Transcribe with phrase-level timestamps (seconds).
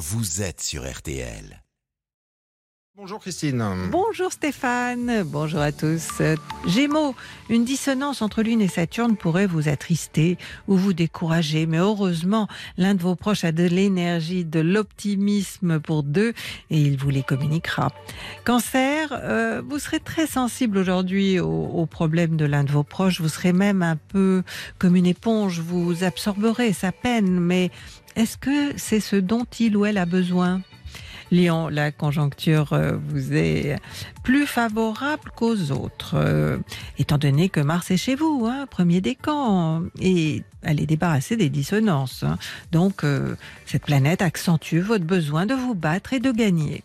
[0.00, 1.62] vous êtes sur RTL.
[3.00, 3.64] Bonjour Christine.
[3.90, 6.20] Bonjour Stéphane, bonjour à tous.
[6.66, 7.14] Gémeaux,
[7.48, 10.36] une dissonance entre Lune et Saturne pourrait vous attrister
[10.68, 16.02] ou vous décourager, mais heureusement, l'un de vos proches a de l'énergie, de l'optimisme pour
[16.02, 16.34] deux
[16.68, 17.88] et il vous les communiquera.
[18.44, 23.18] Cancer, euh, vous serez très sensible aujourd'hui aux, aux problèmes de l'un de vos proches,
[23.18, 24.42] vous serez même un peu
[24.78, 27.70] comme une éponge, vous absorberez sa peine, mais
[28.14, 30.60] est-ce que c'est ce dont il ou elle a besoin?
[31.30, 33.76] Lion, la conjoncture euh, vous est
[34.24, 36.58] plus favorable qu'aux autres, euh,
[36.98, 41.48] étant donné que Mars est chez vous, hein, premier décan, et elle est débarrassée des
[41.48, 42.24] dissonances.
[42.24, 42.38] hein.
[42.72, 46.82] Donc, euh, cette planète accentue votre besoin de vous battre et de gagner.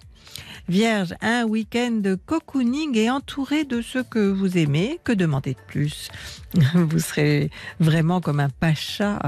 [0.67, 6.09] Vierge, un week-end cocooning et entouré de ceux que vous aimez, que demander de plus?
[6.73, 9.19] Vous serez vraiment comme un pacha,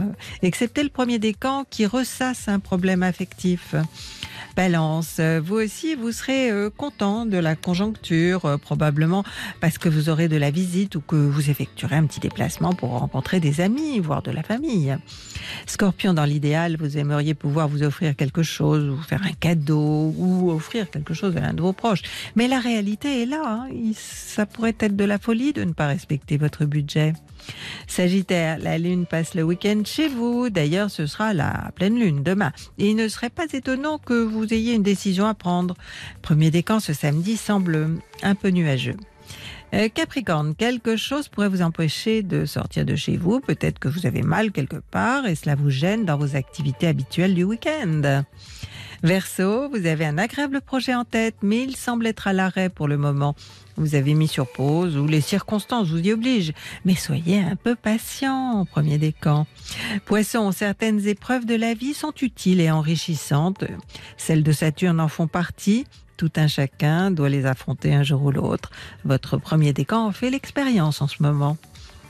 [0.41, 3.76] excepté le premier décan qui ressasse un problème affectif.
[4.58, 9.24] Balance, vous aussi, vous serez euh, content de la conjoncture, euh, probablement
[9.62, 12.90] parce que vous aurez de la visite ou que vous effectuerez un petit déplacement pour
[12.90, 14.98] rencontrer des amis, voire de la famille.
[15.66, 20.52] Scorpion, dans l'idéal, vous aimeriez pouvoir vous offrir quelque chose, vous faire un cadeau ou
[20.52, 22.02] offrir quelque chose à l'un de vos proches.
[22.36, 23.41] Mais la réalité est là.
[23.46, 23.70] hein.
[23.96, 27.14] Ça pourrait être de la folie de ne pas respecter votre budget.
[27.88, 30.49] Sagittaire, la lune passe le week-end chez vous.
[30.49, 32.52] D'ailleurs, ce sera la pleine lune demain.
[32.77, 35.76] Et il ne serait pas étonnant que vous ayez une décision à prendre.
[36.21, 37.90] Premier décan ce samedi semble
[38.24, 38.98] un peu nuageux.
[39.73, 43.40] Euh, Capricorne, quelque chose pourrait vous empêcher de sortir de chez vous.
[43.41, 47.35] Peut-être que vous avez mal quelque part et cela vous gêne dans vos activités habituelles
[47.35, 48.24] du week-end.
[49.03, 52.87] Verseau, vous avez un agréable projet en tête, mais il semble être à l'arrêt pour
[52.87, 53.35] le moment.
[53.77, 56.53] Vous avez mis sur pause ou les circonstances vous y obligent.
[56.84, 59.45] Mais soyez un peu patient, premier décan.
[60.05, 63.65] Poisson, certaines épreuves de la vie sont utiles et enrichissantes.
[64.18, 65.85] Celles de Saturne en font partie.
[66.18, 68.72] Tout un chacun doit les affronter un jour ou l'autre.
[69.06, 71.57] Votre premier décan en fait l'expérience en ce moment.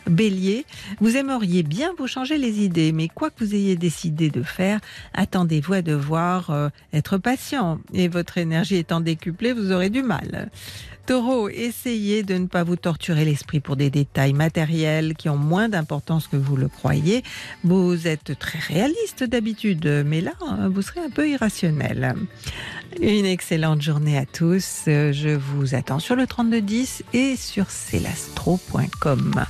[0.09, 0.65] Bélier,
[0.99, 4.79] vous aimeriez bien vous changer les idées, mais quoi que vous ayez décidé de faire,
[5.13, 7.79] attendez-vous à devoir euh, être patient.
[7.93, 10.49] Et votre énergie étant décuplée, vous aurez du mal.
[11.07, 15.69] Taureau, essayez de ne pas vous torturer l'esprit pour des détails matériels qui ont moins
[15.69, 17.23] d'importance que vous le croyez.
[17.63, 22.13] Vous êtes très réaliste d'habitude, mais là, hein, vous serez un peu irrationnel.
[23.01, 24.83] Une excellente journée à tous.
[24.85, 29.45] Je vous attends sur le 3210 et sur celastro.com.